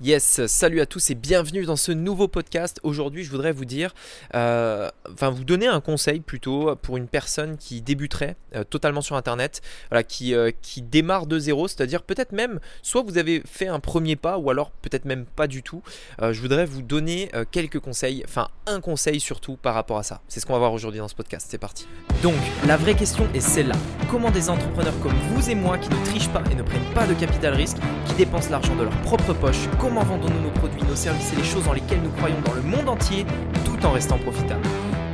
[0.00, 2.78] Yes, salut à tous et bienvenue dans ce nouveau podcast.
[2.84, 3.96] Aujourd'hui, je voudrais vous dire,
[4.36, 9.16] euh, enfin vous donner un conseil plutôt pour une personne qui débuterait euh, totalement sur
[9.16, 13.66] Internet, voilà, qui, euh, qui démarre de zéro, c'est-à-dire peut-être même, soit vous avez fait
[13.66, 15.82] un premier pas, ou alors peut-être même pas du tout.
[16.22, 20.20] je voudrais vous donner quelques conseils, enfin un conseil surtout par rapport à ça.
[20.28, 21.48] C'est ce qu'on va voir aujourd'hui dans ce podcast.
[21.50, 21.88] C'est parti.
[22.22, 22.34] Donc,
[22.68, 23.76] la vraie question est celle-là.
[24.08, 27.06] Comment des entrepreneurs comme vous et moi qui ne trichent pas et ne prennent pas
[27.06, 30.94] de capital risque, qui dépensent l'argent de leur propre poche, Comment vendons-nous nos produits, nos
[30.94, 33.24] services et les choses dans lesquelles nous croyons dans le monde entier
[33.64, 34.60] tout en restant profitables?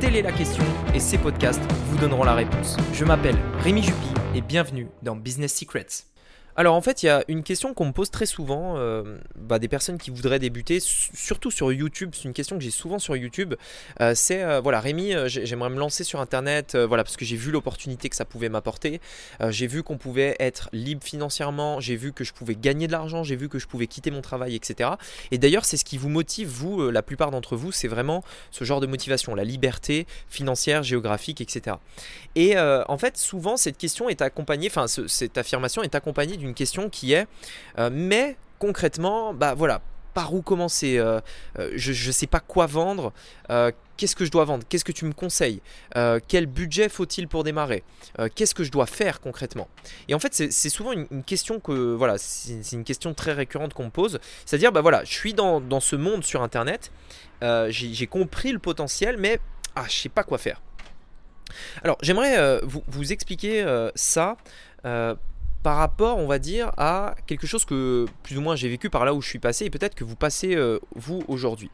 [0.01, 2.75] Telle est la question et ces podcasts vous donneront la réponse.
[2.91, 5.85] Je m'appelle Rémi Jupy et bienvenue dans Business Secrets.
[6.57, 9.59] Alors en fait, il y a une question qu'on me pose très souvent, euh, bah,
[9.59, 12.11] des personnes qui voudraient débuter, surtout sur YouTube.
[12.13, 13.55] C'est une question que j'ai souvent sur YouTube.
[13.99, 17.51] Euh, c'est euh, voilà, Rémi, j'aimerais me lancer sur Internet, voilà, parce que j'ai vu
[17.51, 19.01] l'opportunité que ça pouvait m'apporter.
[19.49, 21.81] j'ai vu qu'on pouvait être libre financièrement.
[21.81, 23.23] J'ai vu que je pouvais gagner de l'argent.
[23.23, 24.91] J'ai vu que je pouvais quitter mon travail, etc.
[25.31, 28.63] Et d'ailleurs, c'est ce qui vous motive, vous, la plupart d'entre vous, c'est vraiment ce
[28.63, 31.75] genre de motivation, la liberté financière, géographique, etc.
[32.35, 36.89] Et en fait, souvent, cette question est accompagnée, enfin, cette affirmation est accompagnée d'une question
[36.89, 37.27] qui est,
[37.79, 39.81] euh, mais concrètement, bah voilà,
[40.13, 41.19] par où commencer euh,
[41.59, 43.13] euh, Je sais pas quoi vendre.
[43.97, 45.61] Qu'est-ce que je dois vendre Qu'est-ce que tu me conseilles
[46.27, 47.83] Quel budget faut-il pour démarrer
[48.35, 49.69] Qu'est-ce que je dois faire concrètement
[50.09, 53.85] Et en fait, c'est souvent une, question que voilà, c'est une question très récurrente qu'on
[53.85, 54.19] me pose.
[54.45, 56.91] C'est-à-dire, bah voilà, je suis dans, ce monde sur Internet.
[57.41, 59.39] J'ai compris le potentiel, mais
[59.75, 60.61] ah, je sais pas quoi faire.
[61.83, 63.65] Alors, j'aimerais vous, expliquer
[63.95, 64.35] ça
[65.65, 69.03] par rapport, on va dire, à quelque chose que plus ou moins j'ai vécu par
[69.03, 71.71] là où je suis passé et peut-être que vous passez euh, vous aujourd'hui.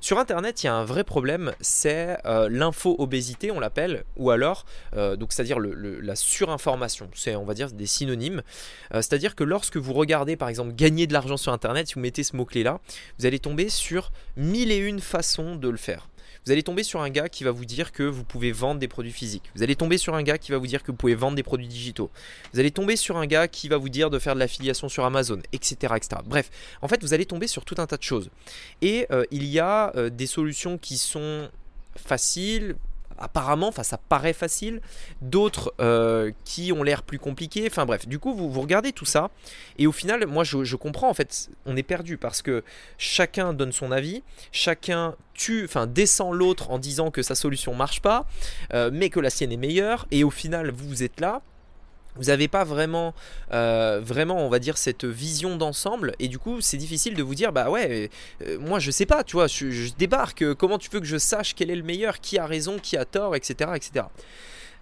[0.00, 4.66] Sur Internet, il y a un vrai problème, c'est euh, l'info-obésité, on l'appelle, ou alors,
[4.96, 7.10] euh, donc c'est-à-dire la surinformation.
[7.14, 8.42] C'est, on va dire, des synonymes.
[8.90, 12.24] c'est-à-dire que lorsque vous regardez, par exemple, gagner de l'argent sur Internet, si vous mettez
[12.24, 12.80] ce mot-clé-là,
[13.20, 16.08] vous allez tomber sur mille et une façons de le faire.
[16.44, 18.88] Vous allez tomber sur un gars qui va vous dire que vous pouvez vendre des
[18.88, 19.50] produits physiques.
[19.54, 21.42] Vous allez tomber sur un gars qui va vous dire que vous pouvez vendre des
[21.42, 22.10] produits digitaux.
[22.52, 25.04] Vous allez tomber sur un gars qui va vous dire de faire de l'affiliation sur
[25.04, 25.94] Amazon, etc..
[26.24, 26.50] Bref,
[26.82, 28.30] en fait, vous allez tomber sur tout un tas de choses.
[28.82, 31.48] Et euh, il y a euh, des solutions qui sont
[31.96, 32.76] faciles,
[33.18, 34.80] apparemment, enfin ça paraît facile,
[35.20, 39.04] d'autres euh, qui ont l'air plus compliqués, enfin bref, du coup vous, vous, regardez tout
[39.04, 39.30] ça,
[39.78, 42.62] et au final, moi je, comprends en fait, on est perdu parce que
[42.96, 48.00] chacun donne son avis, chacun tue, enfin descend l'autre en disant que sa solution marche
[48.00, 48.26] pas,
[48.74, 51.42] euh, mais que la sienne est meilleure, et au final vous êtes là,
[52.18, 53.14] vous n'avez pas vraiment,
[53.52, 56.14] euh, vraiment, on va dire, cette vision d'ensemble.
[56.18, 58.10] Et du coup, c'est difficile de vous dire, bah ouais,
[58.42, 61.54] euh, moi je sais pas, tu vois, je, débarque, comment tu veux que je sache
[61.54, 63.70] quel est le meilleur, qui a raison, qui a tort, etc.
[63.74, 64.06] etc.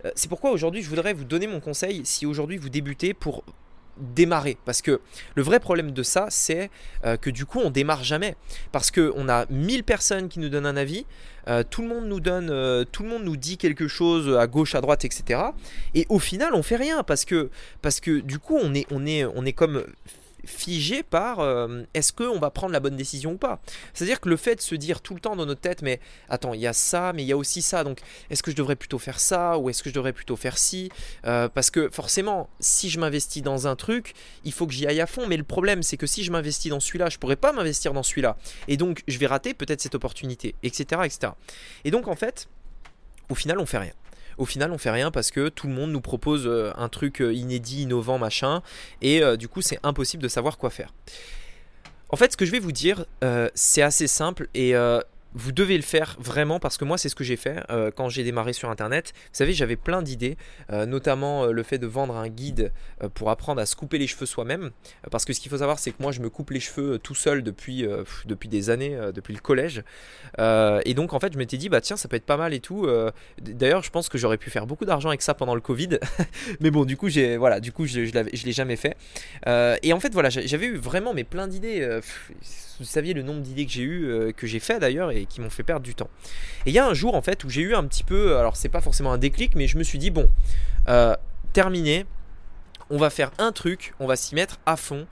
[0.05, 3.45] Euh, c'est pourquoi aujourd'hui, je voudrais vous donner mon conseil si aujourd'hui vous débutez pour
[3.99, 4.57] démarrer.
[4.65, 5.01] Parce que
[5.35, 6.71] le vrai problème de ça, c'est
[7.05, 8.37] euh, que du coup, on démarre jamais.
[8.73, 11.07] Parce qu'on a 1000 personnes qui nous donnent un avis,
[11.49, 14.47] euh, tout le monde nous donne, euh, tout le monde nous dit quelque chose à
[14.47, 15.41] gauche, à droite, etc.
[15.95, 17.51] Et au final, on fait rien parce que,
[17.83, 19.85] parce que du coup, on est, on est, on est comme
[20.47, 23.61] figé par euh, est-ce qu'on va prendre la bonne décision ou pas?
[23.95, 26.55] C'est-à-dire que le fait de se dire tout le temps dans notre tête, mais attends,
[26.55, 28.77] il y a ça, mais il y a aussi ça, donc est-ce que je devrais
[28.77, 30.91] plutôt faire ça ou est-ce que je devrais plutôt faire ci?
[31.27, 34.15] Euh, Parce que forcément, si je m'investis dans un truc,
[34.45, 36.71] il faut que j'y aille à fond, mais le problème c'est que si je m'investis
[36.71, 38.37] dans celui-là, je pourrais pas m'investir dans celui-là.
[38.69, 41.33] Et donc je vais rater peut-être cette opportunité, etc., etc.
[41.85, 42.49] Et donc en fait,
[43.29, 43.93] au final, on fait rien
[44.39, 47.21] au final on fait rien parce que tout le monde nous propose euh, un truc
[47.21, 48.63] euh, inédit, innovant, machin,
[49.03, 50.93] et euh, du coup c'est impossible de savoir quoi faire.
[52.09, 53.05] En fait, ce que je vais vous dire,
[53.55, 54.75] c'est assez simple et
[55.37, 58.09] vous devez le faire vraiment parce que moi c'est ce que j'ai fait euh, quand
[58.09, 59.13] j'ai démarré sur internet.
[59.15, 60.39] Vous savez j'avais plein d'idées,
[60.73, 62.73] euh, notamment euh, le fait de vendre un guide
[63.15, 64.71] pour apprendre à se couper les cheveux soi-même.
[65.11, 67.15] parce que ce qu'il faut savoir c'est que moi je me coupe les cheveux tout
[67.15, 67.87] seul depuis,
[68.25, 69.85] depuis des années, depuis le collège.
[70.39, 72.61] et donc en fait je m'étais dit bah tiens ça peut être pas mal et
[72.61, 72.89] tout.
[73.41, 75.99] D'ailleurs je pense que j'aurais pu faire beaucoup d'argent avec ça pendant le Covid.
[76.61, 78.97] Mais bon du coup j'ai voilà du coup je, l'ai jamais fait.
[79.47, 82.01] et en fait voilà j'avais eu vraiment mais plein d'idées.
[82.79, 85.63] vous saviez le nombre d'idées que j'ai eu, que j'ai fait d'ailleurs qui m'ont fait
[85.63, 86.11] perdre du temps.
[86.65, 88.57] Et il y a un jour en fait où j'ai eu un petit peu, alors
[88.57, 90.31] c'est pas forcément un déclic, mais je me suis dit bon,
[90.89, 91.15] euh,
[91.53, 92.07] terminé,
[92.91, 95.07] on va faire un truc, on va s'y mettre à fond.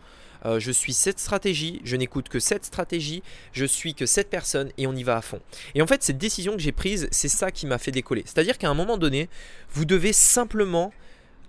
[0.47, 3.23] Euh, je suis cette stratégie, je n'écoute que cette stratégie,
[3.53, 5.41] je suis que cette personne et on y va à fond.
[5.75, 8.23] Et en fait, cette décision que j'ai prise, c'est ça qui m'a fait décoller.
[8.27, 9.31] C'est-à-dire qu'à un moment donné,
[9.73, 10.93] vous devez simplement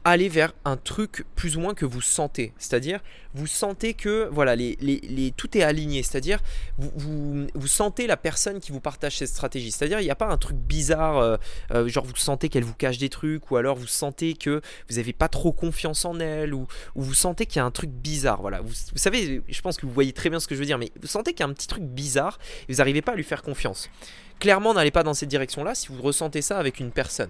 [0.06, 2.54] aller vers un truc plus ou moins que vous sentez.
[2.60, 3.02] C'est-à-dire,
[3.34, 6.40] vous sentez que voilà, les, les, tout est aligné, c'est-à-dire
[6.78, 10.28] vous, vous, sentez la personne qui vous partage cette stratégie, c'est-à-dire il n'y a pas
[10.28, 11.38] un truc bizarre, euh,
[11.72, 14.98] euh, genre vous sentez qu'elle vous cache des trucs, ou alors vous sentez que vous
[14.98, 17.90] n'avez pas trop confiance en elle, ou, ou vous sentez qu'il y a un truc
[17.90, 20.60] bizarre, voilà, vous, vous, savez, je pense que vous voyez très bien ce que je
[20.60, 22.38] veux dire, mais vous sentez qu'il y a un petit truc bizarre,
[22.70, 23.90] et vous n'arrivez pas à lui faire confiance.
[24.40, 27.30] Clairement, n'allez pas dans cette direction-là si vous ressentez ça avec une personne.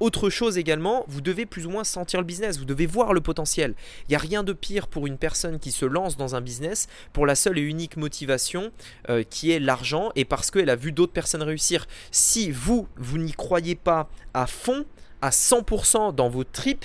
[0.00, 3.20] Autre chose également, vous devez plus ou moins sentir le business, vous devez voir le
[3.20, 3.74] potentiel.
[4.02, 6.88] Il n'y a rien de pire pour une personne qui se lance dans un business
[7.12, 8.70] pour la seule et unique motivation
[9.08, 11.86] euh, qui est l'argent et parce qu'elle a vu d'autres personnes réussir.
[12.10, 14.84] Si vous, vous n'y croyez pas à fond,
[15.22, 16.84] à 100% dans vos tripes,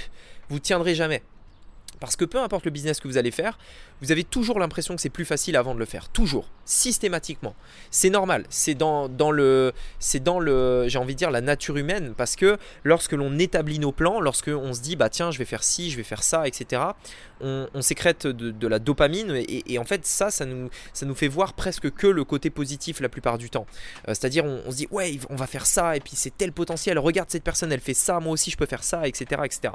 [0.49, 1.23] vous tiendrez jamais.
[1.99, 3.57] Parce que peu importe le business que vous allez faire,
[4.01, 6.09] vous avez toujours l'impression que c'est plus facile avant de le faire.
[6.09, 7.55] Toujours, systématiquement.
[7.89, 12.13] C'est normal, c'est dans, le, c'est dans le, j'ai envie de dire, la nature humaine.
[12.15, 15.45] Parce que lorsque l'on établit nos plans, lorsque on se dit, bah tiens, je vais
[15.45, 16.81] faire ci, je vais faire ça, etc.,
[17.39, 19.31] on, sécrète de, la dopamine.
[19.47, 22.99] Et, en fait, ça, ça nous, ça nous fait voir presque que le côté positif
[22.99, 23.67] la plupart du temps.
[24.07, 26.97] Euh, c'est-à-dire, on, se dit, ouais, on va faire ça, et puis c'est tel potentiel,
[26.99, 29.41] regarde cette personne, elle fait ça, moi aussi je peux faire ça, etc.
[29.45, 29.73] etc.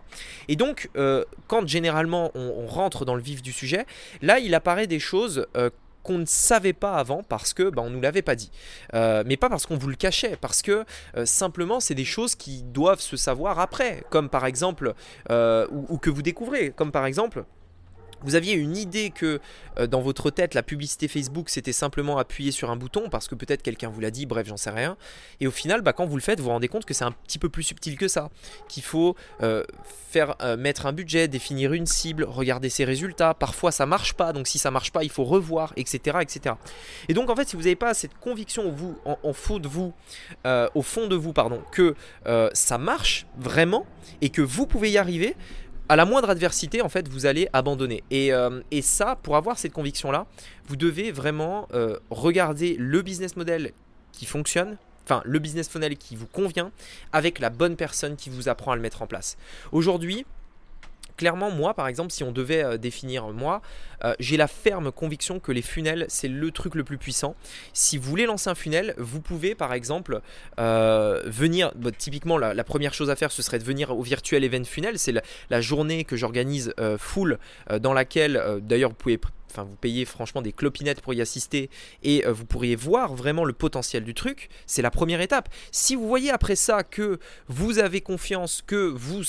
[0.48, 3.86] Et donc, euh, quand généralement on rentre dans le vif du sujet,
[4.20, 5.70] Là, il apparaît des choses euh,
[6.02, 8.50] qu'on ne savait pas avant parce que bah, on nous l'avait pas dit.
[8.94, 10.84] Euh, mais pas parce qu'on vous le cachait, parce que
[11.16, 14.94] euh, simplement c'est des choses qui doivent se savoir après, comme par exemple,
[15.30, 17.44] ou, que vous découvrez, comme par exemple
[18.24, 19.40] vous aviez une idée que
[19.78, 23.34] euh, dans votre tête, la publicité Facebook, c'était simplement appuyer sur un bouton parce que
[23.34, 24.96] peut-être quelqu'un vous l'a dit, bref, j'en sais rien.
[25.40, 27.12] Et au final, bah, quand vous le faites, vous vous rendez compte que c'est un
[27.12, 28.30] petit peu plus subtil que ça.
[28.68, 29.64] Qu'il faut euh,
[30.10, 33.34] faire euh, mettre un budget, définir une cible, regarder ses résultats.
[33.34, 34.32] Parfois, ça marche pas.
[34.32, 36.18] Donc, si ça marche pas, il faut revoir, etc.
[36.20, 36.56] etc.
[37.08, 39.92] Et donc, en fait, si vous n'avez pas cette conviction vous, en, en de vous,
[40.74, 41.94] au fond de vous, pardon, que
[42.52, 43.86] ça marche vraiment
[44.20, 45.36] et que vous pouvez y arriver,
[45.88, 48.02] à la moindre adversité, en fait, vous allez abandonner.
[48.10, 50.26] Et, euh, ça, pour avoir cette conviction-là,
[50.66, 53.72] vous devez vraiment euh, regarder le business model
[54.12, 56.70] qui fonctionne, enfin le business model qui vous convient,
[57.12, 59.36] avec la bonne personne qui vous apprend à le mettre en place.
[59.72, 60.24] Aujourd'hui,
[61.16, 63.62] clairement, moi, par exemple, si on devait euh, définir moi,
[64.04, 67.36] euh, j'ai la ferme conviction que les funnels, c'est le truc le plus puissant.
[67.72, 70.20] Si vous voulez lancer un funnel, vous pouvez, par exemple,
[70.58, 71.72] euh, venir.
[71.76, 74.98] Bah, typiquement, la, première chose à faire, ce serait de venir au virtuel event funnel.
[74.98, 75.14] C'est
[75.50, 77.38] la, journée que j'organise full,
[77.80, 79.20] dans laquelle, d'ailleurs, vous pouvez
[79.52, 81.70] enfin vous payez franchement des clopinettes pour y assister
[82.02, 85.48] et euh, vous pourriez voir vraiment le potentiel du truc, c'est la première étape.
[85.70, 87.18] Si vous voyez après ça que
[87.48, 89.22] vous avez confiance, que vous,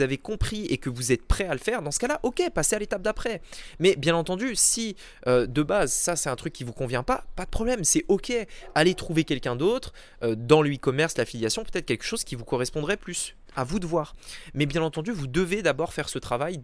[0.00, 2.76] avez compris et que vous êtes prêt à le faire, dans ce cas-là, ok, passez
[2.76, 3.40] à l'étape d'après.
[3.78, 4.96] Mais bien entendu, si
[5.26, 8.04] euh, de base ça c'est un truc qui vous convient pas, pas de problème, c'est
[8.08, 8.32] ok.
[8.74, 9.92] Allez trouver quelqu'un d'autre
[10.22, 13.86] euh, dans le e-commerce, l'affiliation, peut-être quelque chose qui vous correspondrait plus à vous de
[13.86, 14.14] voir.
[14.54, 16.60] Mais bien entendu, vous devez d'abord faire ce travail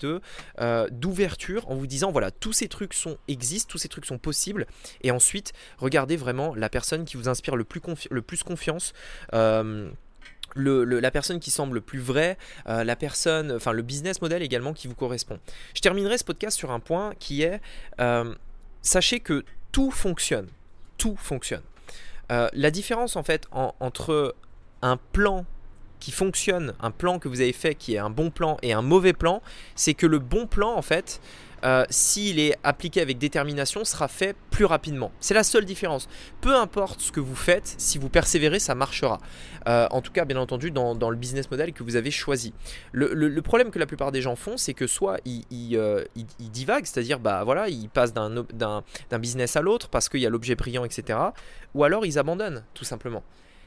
[0.60, 2.94] euh, d'ouverture en vous disant voilà tous ces trucs
[3.28, 4.66] existent, tous ces trucs sont possibles,
[5.02, 7.80] et ensuite regardez vraiment la personne qui vous inspire le plus,
[8.10, 8.92] le confiance.
[9.34, 9.90] Euh,
[10.54, 14.72] le, la personne qui semble plus vraie, euh, la personne, enfin le business model également
[14.72, 15.38] qui vous correspond.
[15.74, 17.60] Je terminerai ce podcast sur un point qui est
[18.80, 20.48] sachez que tout fonctionne,
[20.96, 21.62] tout fonctionne.
[22.30, 24.34] la différence en fait entre
[24.82, 25.44] un plan
[26.00, 28.82] qui fonctionne, un plan que vous avez fait qui est un bon plan et un
[28.82, 29.42] mauvais plan,
[29.74, 31.20] c'est que le bon plan en fait,
[31.64, 35.10] euh, s'il est appliqué avec détermination, sera fait plus rapidement.
[35.20, 36.08] C'est la seule différence.
[36.40, 39.18] Peu importe ce que vous faites, si vous persévérez, ça marchera.
[39.66, 42.52] Euh, en tout cas, bien entendu, dans, le business model que vous avez choisi.
[42.92, 46.04] Le, problème que la plupart des gens font, c'est que soit ils, ils, euh,
[46.38, 50.54] divaguent, c'est-à-dire, bah voilà, ils passent d'un business à l'autre parce qu'il y a l'objet
[50.54, 51.18] brillant, etc.
[51.74, 53.22] Ou alors ils abandonnent, tout simplement.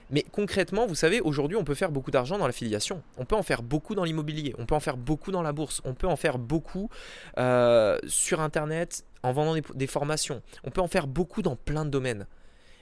[0.10, 3.04] Mais concrètement, vous savez, aujourd'hui, on peut faire beaucoup d'argent dans l'affiliation.
[3.18, 4.56] On peut en faire beaucoup dans l'immobilier.
[4.58, 5.82] On peut en faire beaucoup dans la bourse.
[5.86, 6.90] On peut en faire beaucoup
[7.38, 10.42] euh, sur Internet en vendant des, formations.
[10.64, 12.26] On peut en faire beaucoup dans plein de domaines.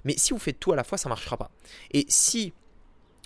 [0.05, 1.51] Mais si vous faites tout à la fois, ça ne marchera pas.
[1.91, 2.53] Et si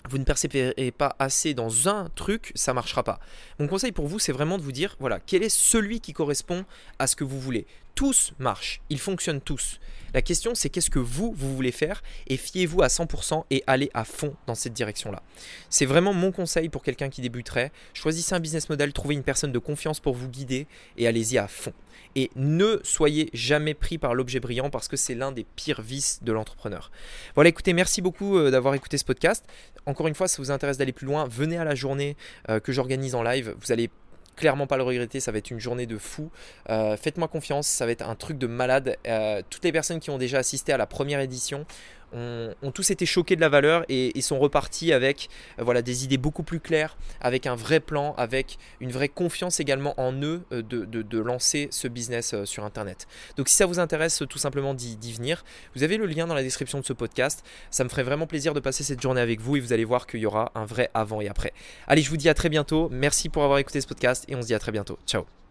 [0.08, 3.20] vous ne persévérez pas assez dans un truc, ça ne marchera pas.
[3.60, 6.64] Mon conseil pour vous, c'est vraiment de vous dire, voilà, quel est celui qui correspond
[6.98, 7.66] à ce que vous voulez.
[7.94, 9.78] Tous marchent, ils fonctionnent tous.
[10.14, 13.90] La question, c'est qu'est-ce que vous, vous voulez faire et fiez-vous à 100% et allez
[13.94, 15.22] à fond dans cette direction-là.
[15.70, 17.72] C'est vraiment mon conseil pour quelqu'un qui débuterait.
[17.94, 20.66] Choisissez un business model, trouvez une personne de confiance pour vous guider
[20.96, 21.72] et allez-y à fond.
[22.14, 26.22] Et ne soyez jamais pris par l'objet brillant parce que c'est l'un des pires vices
[26.22, 26.90] de l'entrepreneur.
[27.34, 29.46] Voilà, écoutez, merci beaucoup euh, d'avoir écouté ce podcast.
[29.86, 32.16] Encore une fois, si ça vous intéresse d'aller plus loin, venez à la journée
[32.50, 33.54] euh, que j'organise en live.
[33.58, 33.90] Vous allez
[34.36, 36.30] clairement pas le regretter, ça va être une journée de fou.
[36.70, 38.96] Euh, faites-moi confiance, ça va être un truc de malade.
[39.50, 41.66] toutes les personnes qui ont déjà assisté à la première édition
[42.12, 45.28] ont, tous été choqués de la valeur et, sont repartis avec
[45.58, 49.94] voilà, des idées beaucoup plus claires, avec un vrai plan, avec une vraie confiance également
[50.00, 53.06] en eux de, de, lancer ce business sur Internet.
[53.36, 56.42] Donc si ça vous intéresse tout simplement d'y venir, vous avez le lien dans la
[56.42, 57.44] description de ce podcast.
[57.70, 60.06] Ça me ferait vraiment plaisir de passer cette journée avec vous et vous allez voir
[60.06, 61.52] qu'il y aura un vrai avant et après.
[61.86, 62.88] Allez, je vous dis à très bientôt.
[62.90, 64.98] Merci pour avoir écouté ce podcast et on se dit à très bientôt.
[65.06, 65.41] Ciao